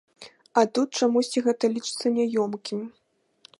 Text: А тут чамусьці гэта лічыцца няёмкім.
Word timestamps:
А 0.61 0.63
тут 0.77 0.97
чамусьці 1.01 1.43
гэта 1.47 1.71
лічыцца 1.75 2.05
няёмкім. 2.17 2.79